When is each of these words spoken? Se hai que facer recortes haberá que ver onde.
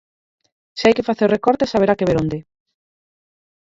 Se 0.77 0.83
hai 0.85 0.93
que 0.97 1.07
facer 1.09 1.27
recortes 1.35 1.73
haberá 1.75 1.93
que 1.97 2.07
ver 2.09 2.17
onde. 2.23 2.39